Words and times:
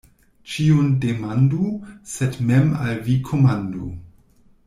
Ĉiun 0.53 0.87
demandu, 1.03 1.67
sed 2.13 2.39
mem 2.49 2.73
al 2.87 2.97
vi 3.09 3.19
komandu. 3.31 3.93